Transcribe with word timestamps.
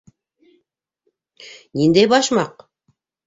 —Ниндәй 1.81 2.09
башмаҡ? 2.15 2.65